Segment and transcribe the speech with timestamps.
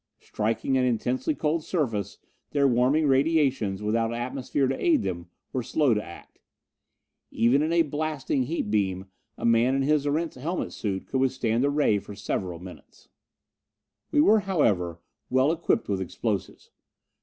[0.19, 2.17] Striking an intensely cold surface,
[2.53, 6.39] their warming radiations, without atmosphere to aid them, were slow to act.
[7.29, 9.05] Even in a blasting heat beam
[9.37, 13.09] a man in his Erentz helmet suit could withstand the ray for several minutes.
[14.09, 16.71] We were, however, well equipped with explosives.